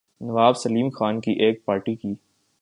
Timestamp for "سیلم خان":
0.55-1.19